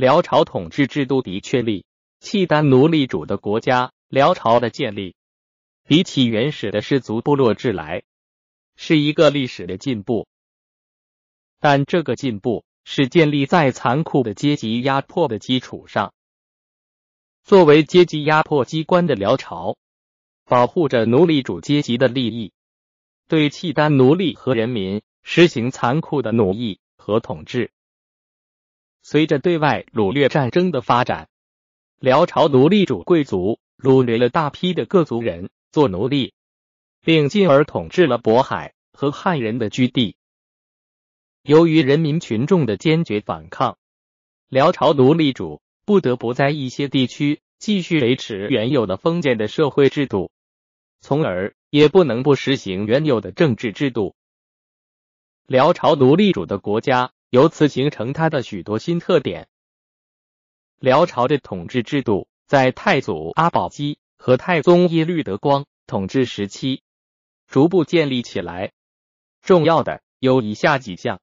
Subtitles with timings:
[0.00, 1.84] 辽朝统治制度的确立，
[2.20, 5.14] 契丹奴隶主的国家辽朝的建立，
[5.86, 8.02] 比起原始的氏族部落制来，
[8.76, 10.26] 是一个历史的进步。
[11.58, 16.14] 但这个进步是建立在残酷的阶级压迫的基础上。
[17.44, 19.76] 作为阶级压迫机关的辽朝，
[20.46, 22.54] 保护着奴隶主阶级的利益，
[23.28, 27.70] 对契丹奴隶和人民实行残酷的奴役和统治。
[29.10, 31.28] 随着对外掳掠战争的发展，
[31.98, 36.32] 辽朝奴隶主贵族掳掠了大批的各族人做奴隶，
[37.00, 40.14] 并进而统治了渤海和汉人的居地。
[41.42, 43.78] 由于人民群众的坚决反抗，
[44.48, 50.30] 辽朝奴隶主不得不在一些地区继续维持原有的封建的社会制度，
[51.00, 54.14] 从而也不能不实行原有的政治制度。
[55.48, 57.10] 辽朝奴隶主的国家。
[57.30, 59.48] 由此形成它的许多新特点。
[60.78, 66.82] 辽朝的统治制度在太祖阿保机和太宗耶律德光统治时期
[67.46, 68.72] 逐步建立起来。
[69.42, 71.20] 重要的有以下几项：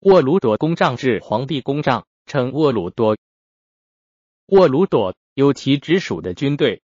[0.00, 3.16] 沃鲁朵公帐制皇帝公帐，称沃鲁多。
[4.46, 6.82] 沃鲁朵有其直属的军队、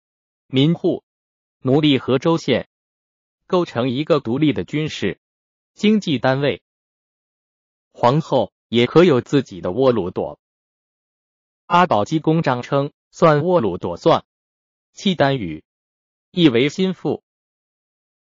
[0.48, 1.04] 民户、
[1.60, 2.70] 奴隶和州县，
[3.48, 5.20] 构成一个独立的军事
[5.74, 6.62] 经济单位。
[7.98, 10.38] 皇后也可有自己的沃鲁朵。
[11.66, 14.26] 阿保机公章称算沃鲁朵算，
[14.92, 15.64] 契丹语
[16.30, 17.24] 意为心腹，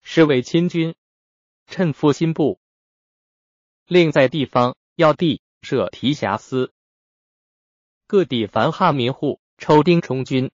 [0.03, 0.95] 是为亲军，
[1.67, 2.61] 称腹心部。
[3.87, 6.71] 另在地方要地设提辖司，
[8.07, 10.51] 各地凡汉民户抽丁充军，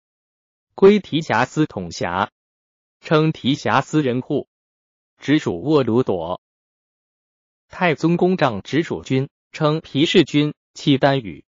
[0.76, 2.30] 归提辖司统辖，
[3.00, 4.48] 称提辖司人户，
[5.18, 6.40] 直属沃鲁朵。
[7.68, 11.44] 太宗公帐直属军称皮氏军，契丹语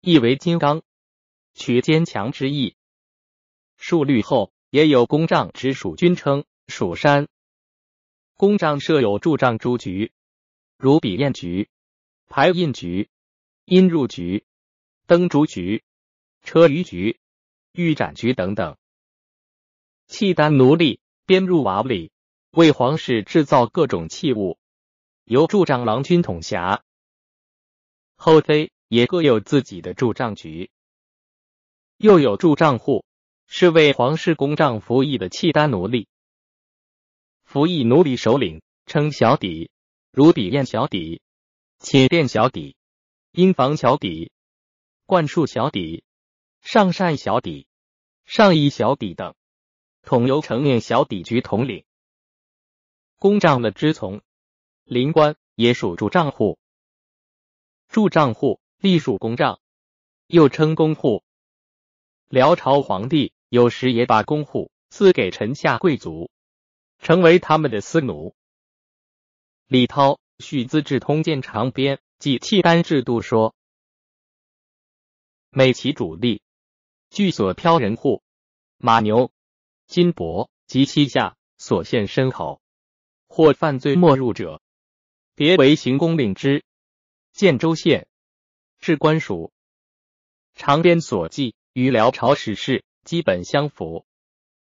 [0.00, 0.82] 意为金刚，
[1.54, 2.76] 取坚强之意。
[3.76, 7.26] 数律后也有公帐直属军称蜀山。
[8.36, 10.12] 公帐设有柱帐诸局，
[10.76, 11.70] 如笔砚局、
[12.28, 13.08] 排印局、
[13.64, 14.44] 印入局、
[15.06, 15.82] 灯烛局、
[16.42, 17.18] 车舆局、
[17.72, 18.76] 御斩局等等。
[20.06, 22.12] 契丹奴隶编入瓦里，
[22.50, 24.58] 为皇室制造各种器物。
[25.26, 26.84] 由驻帐郎君统辖，
[28.14, 30.70] 后妃也各有自己的驻帐局，
[31.96, 33.04] 又有驻帐户，
[33.48, 36.06] 是为皇室公帐服役的契丹奴隶。
[37.42, 39.72] 服役奴隶首领称小底，
[40.12, 41.20] 如底宴小底、
[41.80, 42.76] 寝殿小底、
[43.32, 44.30] 阴房小底、
[45.06, 46.04] 灌树小底、
[46.60, 47.66] 上善小底、
[48.26, 49.34] 上衣小底等，
[50.02, 51.84] 统由承念小底局统领。
[53.18, 54.22] 公帐的支从。
[54.86, 56.60] 灵官也属住账户，
[57.88, 59.58] 住账户隶属公账，
[60.28, 61.24] 又称公户。
[62.28, 66.30] 辽朝皇帝有时也把公户赐给臣下贵族，
[67.00, 68.36] 成为他们的私奴。
[69.66, 73.56] 李涛《续资治通鉴长编》记契丹制度说：
[75.50, 76.42] 每其主力
[77.10, 78.22] 据所飘人户、
[78.78, 79.32] 马牛、
[79.88, 82.62] 金帛及其下所献牲口，
[83.26, 84.62] 或犯罪没入者。
[85.36, 86.64] 别为行宫领之，
[87.34, 88.08] 建州县
[88.78, 89.52] 治官署。
[90.54, 94.06] 长编所记与辽朝史事基本相符，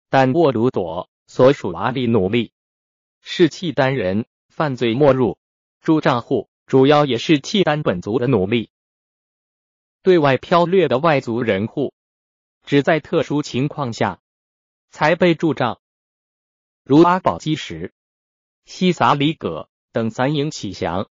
[0.09, 2.53] 但沃鲁朵所属阿里奴隶
[3.21, 5.38] 是契丹人，犯罪没入
[5.81, 8.72] 驻账户，主要也是契丹本族的奴隶。
[10.03, 11.94] 对外飘掠的外族人户，
[12.65, 14.21] 只在特殊情况下
[14.91, 15.81] 才被驻账，
[16.83, 17.94] 如阿保机时
[18.65, 19.71] 西撒里葛。
[19.96, 21.08] 等散营起降，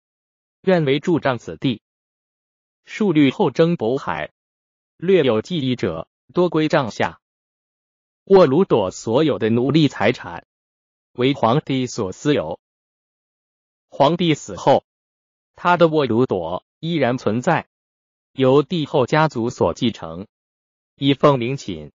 [0.61, 1.81] 愿为驻帐此地。
[2.85, 4.35] 数律后征渤海，
[4.99, 7.19] 略有记忆者，多归帐下。
[8.25, 10.47] 沃鲁朵所有的奴隶财产
[11.13, 12.61] 为皇帝所私有。
[13.89, 14.85] 皇帝死后，
[15.57, 17.67] 他的沃鲁朵依然存在，
[18.33, 20.27] 由帝后家族所继承，
[20.97, 21.91] 以奉陵寝。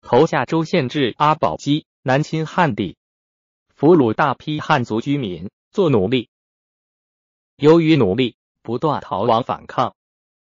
[0.00, 2.96] 投下州县治阿保机南侵汉地。
[3.82, 6.30] 俘虏大批汉族居民做奴隶，
[7.56, 9.96] 由于奴隶不断逃亡反抗，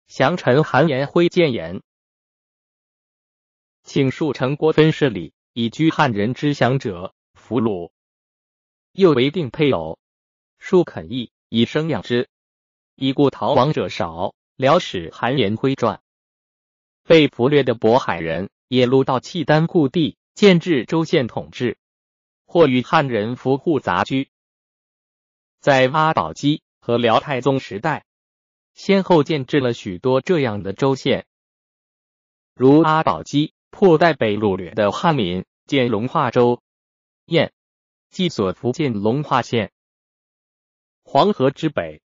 [0.08, 1.81] 降臣韩延辉谏言，
[3.81, 7.92] 请数城国分势力以居汉人之降者俘虏，
[8.92, 9.98] 又为定配偶，
[10.60, 12.28] 数肯意以生养之，
[12.96, 14.36] 已故逃亡者少。
[14.58, 16.02] 辽史韩延辉传，
[17.06, 21.78] 被俘掠的渤海人也入到契丹故地，建制州县统治。
[22.54, 24.30] 或与汉人俘户杂居，
[25.60, 28.06] 在阿保机和辽太宗时代，
[28.76, 31.26] 先后建制了许多这样的州县，
[32.54, 36.62] 如阿保机破代被掳掠的汉民建龙化州，
[37.26, 37.52] 燕
[38.12, 39.72] 即所福建龙化县；
[41.04, 42.04] 黄河之北，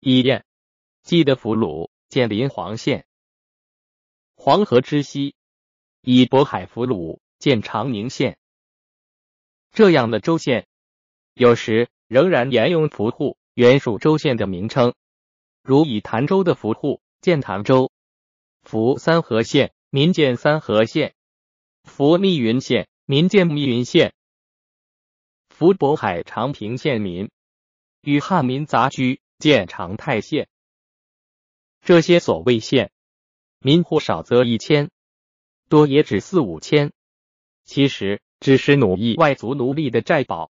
[0.00, 0.46] 以燕
[1.02, 3.02] 即的俘虏建临黄县；
[4.34, 5.34] 黄河之西，
[6.00, 8.38] 以渤海俘虏建长宁县。
[9.74, 10.68] 这样的州县，
[11.34, 14.94] 有时仍然沿用俘户原属州县的名称。
[15.62, 17.90] 如以潭州的俘户建潭州，
[18.62, 21.16] 服三河县民建三河县，
[21.82, 24.14] 服密云县民建密云县，
[25.48, 27.28] 服渤海长平县民。
[28.00, 30.48] 与汉民杂居建长泰县。
[31.80, 32.92] 这些所谓县。
[33.58, 34.90] 民户少则一千，
[35.70, 36.92] 多也只四五千，
[37.64, 40.50] 其实只是奴役外族奴隶的寨堡。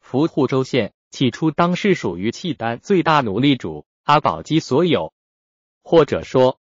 [0.00, 0.92] 福户州县。
[1.10, 5.12] 起初，当是属于契丹最大奴隶主阿保机所有，
[5.82, 6.60] 或者说，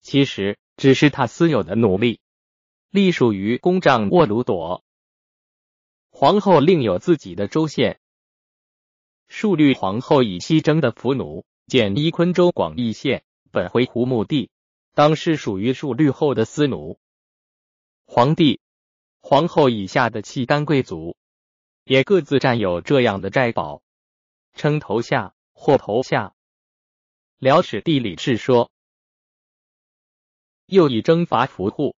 [0.00, 2.18] 其实只是他私有的奴隶，
[2.90, 4.82] 隶属于公帐沃鲁朵。
[6.10, 8.00] 皇后另有自己的州县。
[9.28, 14.50] 数律皇后以西征的俘奴建伊昆州广义县，本回鹘墓地，
[14.94, 16.98] 当是属于数律后的私奴。
[18.04, 18.58] 皇帝、
[19.28, 21.16] 皇后以下的契丹贵族。
[21.82, 23.82] 也各自占有这样的寨堡，
[24.54, 26.36] 称头下或头下。
[27.38, 28.70] 辽史地理志说，
[30.66, 31.96] 又以征伐俘户，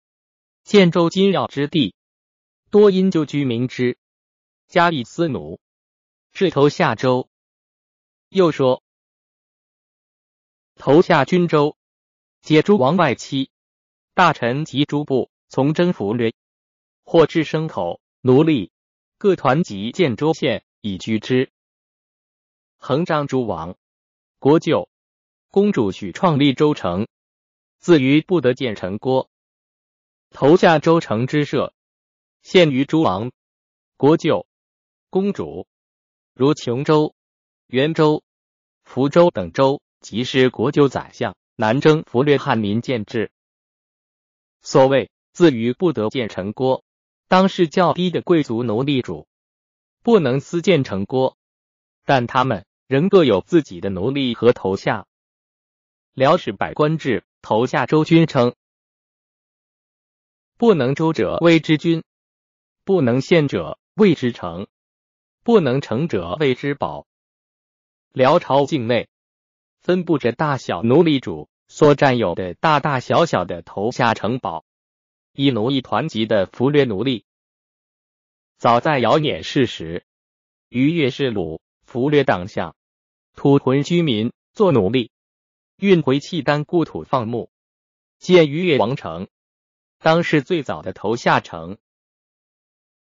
[0.62, 1.94] 建州金要之地，
[2.70, 3.98] 多因旧居民之，
[4.66, 5.60] 加以私奴，
[6.32, 7.28] 至头下州。
[8.30, 8.82] 又说，
[10.76, 11.76] 头下军州，
[12.40, 13.50] 皆诸王外戚、
[14.14, 16.34] 大臣及诸部从征俘掠，
[17.10, 18.70] 或置牲口、奴隶。
[19.16, 21.50] 各团集建州县以居之。
[22.76, 23.78] 恒章诸王、
[24.38, 24.90] 国舅、
[25.50, 27.08] 公主许创立州城，
[27.78, 29.30] 自于不得建成郭。
[30.28, 31.72] 投下州城之设，
[32.42, 33.32] 限于诸王、
[33.96, 34.46] 国舅、
[35.08, 35.66] 公主，
[36.34, 37.14] 如琼州、
[37.68, 38.22] 元州、
[38.82, 43.32] 福州等州，即是国舅宰相南征俘掠汉民建制。
[44.60, 46.84] 所谓自于不得建成郭。
[47.28, 49.28] 当是较低的贵族奴隶主，
[50.02, 51.36] 不能私建城郭，
[52.06, 55.06] 但他们仍各有自己的奴隶和头下。
[56.14, 58.54] 辽史百官制头下周君称：
[60.56, 62.02] 不能周者谓之君，
[62.82, 64.66] 不能县者谓之城，
[65.44, 67.06] 不能城者谓之堡。
[68.10, 69.10] 辽朝境内
[69.80, 74.64] 分布着大小奴隶主所占有的大大小小的头下城堡。
[75.40, 77.24] 一奴一团级的俘掠奴隶，
[78.56, 80.04] 早在尧辇氏时，
[80.68, 82.74] 于越氏鲁俘掠党项，
[83.36, 85.12] 土屯居民做奴隶，
[85.76, 87.52] 运回契丹故土放牧，
[88.18, 89.28] 建于越王城，
[90.00, 91.78] 当是最早的头下城。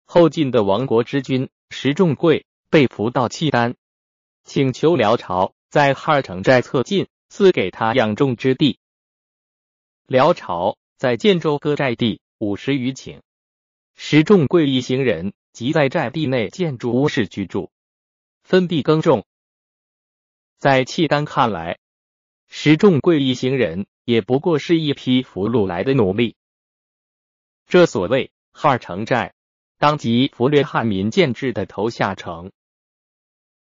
[0.04, 3.76] 后晋的亡国之君石重贵被俘到契丹，
[4.44, 8.80] 请求辽朝在哈尔城寨侧近赐给他养种之地，
[10.08, 12.22] 辽朝在建州割寨地。
[12.44, 13.22] 五十余顷，
[13.96, 17.72] 石重贵一行人即在寨地内建筑屋室居住，
[18.44, 19.26] 分地耕种。
[20.58, 21.80] 在契丹看来，
[22.50, 26.36] 石重贵一行人也不过是一批俘虏来的奴隶。
[27.66, 29.34] 这所谓哈尔城寨，
[29.78, 32.52] 当即俘掠汉民建制的头下城。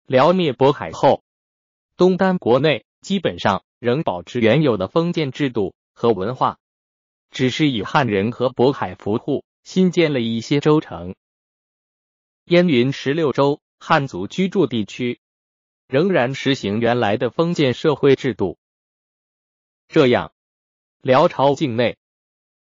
[0.06, 1.22] 辽灭渤海后，
[1.98, 6.60] 东丹国内基本上仍保持原有的封建制度和文化。
[7.34, 11.16] 只是以汉人和渤海俘户新建了一些州城，
[12.46, 15.20] 燕云十六州汉族居住地区
[15.88, 18.60] 仍然实行原来的封建社会制度。
[19.88, 20.32] 这样，
[21.02, 21.98] 辽朝境内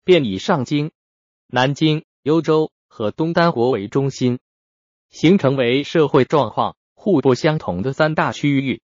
[0.04, 0.92] 便以上京、
[1.48, 4.38] 南京、幽州和东丹国为中心，
[5.10, 8.84] 形成为社会状况互不相同的三大区域。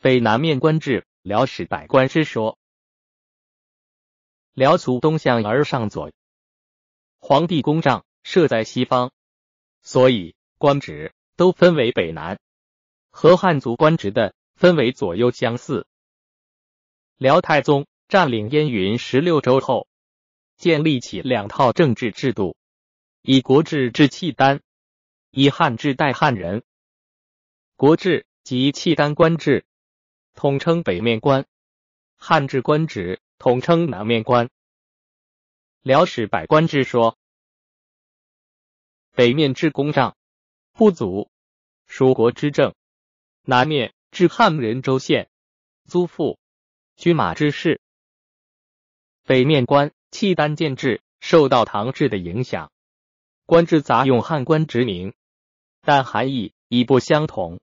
[0.00, 2.57] 北南面官制，辽史百官之说。
[4.58, 6.10] 辽族东向而上左，
[7.20, 9.12] 皇帝宫帐设在西方，
[9.82, 12.40] 所以官职都分为北南。
[13.10, 15.86] 和汉族官职的分为左右相似。
[17.18, 19.86] 辽太宗占领燕云十六州后，
[20.56, 22.56] 建立起两套政治制度：
[23.22, 24.60] 以国制治契丹，
[25.30, 26.64] 以汉制代汉人。
[27.76, 29.64] 国制即契丹官制，
[30.34, 31.44] 统称北面官；
[32.16, 33.20] 汉制官职。
[33.38, 34.50] 统称南面官。
[35.82, 37.16] 辽史百官之说，
[39.12, 40.16] 北面治公帐、
[40.72, 41.30] 户族、
[41.86, 42.72] 属国之政；
[43.42, 45.30] 南面治汉人州县。
[45.86, 46.38] 租赋、
[46.96, 47.80] 军马之事。
[49.24, 52.70] 北面官契丹建制受到唐制的影响，
[53.46, 55.14] 官制杂用汉官职名，
[55.80, 57.58] 但含义已不相同。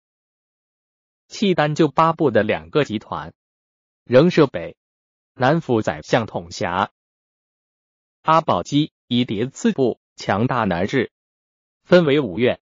[1.27, 3.31] 契丹就八部的两个集团，
[4.05, 4.75] 仍设北、
[5.37, 6.91] 南府宰相统辖。
[8.21, 11.11] 阿保机以迭次部强大南治，
[11.83, 12.61] 分为五院、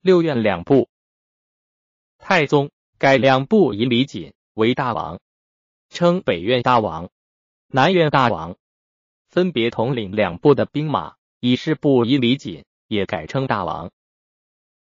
[0.00, 0.88] 六院两部。
[2.16, 5.20] 太宗改两部以李锦为大王，
[5.88, 7.10] 称北院大王。
[7.66, 8.56] 南院大王
[9.26, 13.90] 分别统领两部的兵马，以事部以李锦也改称大王。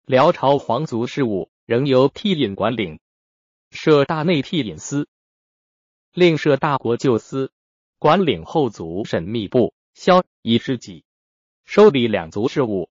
[0.07, 2.99] 辽朝皇族事务仍由替尹管领，
[3.69, 5.07] 设大内替尹司，
[6.13, 7.53] 另设大国舅司，
[7.97, 11.05] 管领后族审密部、萧仪事己，
[11.63, 12.89] 收理两族事务。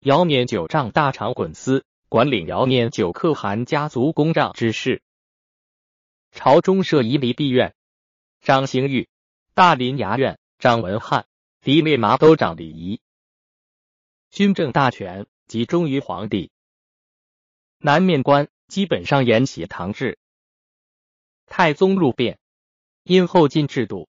[0.00, 5.02] 尧年九丈大长衮司，管领尧年九可汗家族公账之事。
[6.32, 7.76] 朝中设夷离弼院。
[8.40, 9.08] 张兴玉、
[9.54, 11.26] 大林衙院张文翰、
[11.60, 13.00] 迪列麻都长礼仪，
[14.32, 16.50] 军政大权集中于皇帝。
[17.78, 20.18] 南面官基本上沿袭唐制。
[21.56, 22.40] 太宗入变，
[23.04, 24.08] 因后晋制度，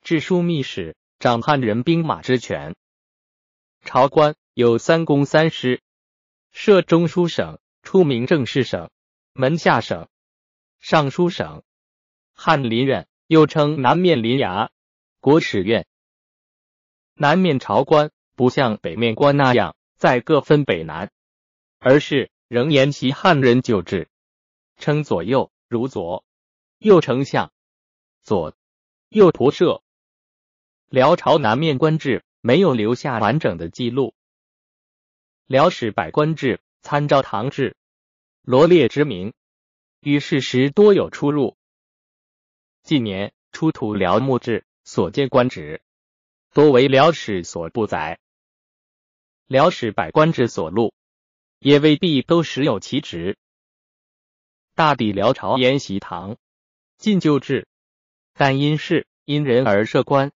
[0.00, 2.76] 制枢密使掌汉人兵马之权。
[3.84, 5.82] 朝官有三公三师，
[6.52, 8.90] 设中书省、出名政事省、
[9.32, 10.08] 门下省、
[10.78, 11.64] 尚书省、
[12.32, 13.08] 翰林院。
[13.26, 14.70] 又称南面临衙、
[15.18, 15.84] 国史院。
[17.14, 21.10] 南面朝官不像北面官那样再各分北南，
[21.80, 24.08] 而是仍沿袭汉人旧制，
[24.76, 26.24] 称左右，如左
[26.78, 27.52] 右丞相、
[28.22, 28.54] 左
[29.08, 29.82] 右仆射。
[30.88, 34.14] 辽朝南面官制没有留下完整的记录。
[35.46, 37.76] 辽史百官制参照唐制，
[38.42, 39.34] 罗列之名
[40.00, 41.56] 与事实多有出入。
[42.84, 45.82] 近年出土辽墓志所见官职，
[46.54, 48.20] 多为辽史所不载。
[49.46, 50.94] 辽史百官制所录，
[51.58, 53.36] 也未必都实有其职。
[54.74, 56.36] 大抵辽朝沿袭唐
[56.98, 57.68] 晋旧制，
[58.32, 60.32] 但因事因人而设官，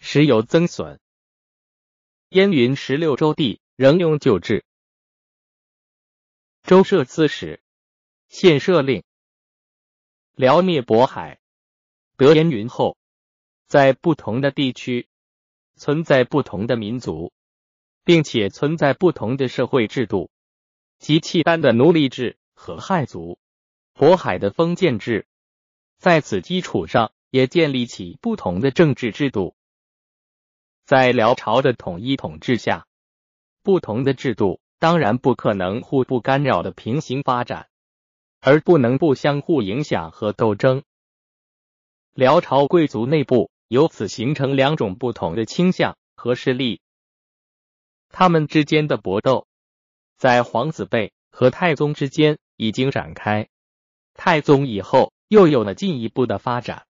[0.00, 0.98] 时有增损。
[2.30, 4.64] 燕云十六州地仍用旧制，
[6.64, 7.62] 州设刺史，
[8.28, 9.04] 县设令。
[10.34, 11.38] 辽灭渤海。
[12.16, 12.96] 得燕云后，
[13.68, 15.08] 在不同的地区
[15.76, 17.32] 存在不同的民族，
[18.02, 20.28] 并且存在不同的社会制度，
[20.98, 23.38] 及契丹的奴隶制和汉族、
[23.94, 25.28] 渤海的封建制，
[26.04, 29.56] 在此基础上也建立起不同的政治制度。
[30.84, 32.86] 在辽朝的统一统治下，
[33.62, 37.70] 不同的制度当然不可能互不干扰的平行发展，
[38.42, 40.82] 而不能不相互影响和斗争。
[42.12, 46.82] 辽朝贵族内部由此形成两种不同的倾向和势力，
[48.10, 49.46] 他们之间的搏斗
[50.18, 53.48] 在皇子辈和太宗之间已经展开，
[54.12, 56.86] 太宗以后又有了进一步的发展。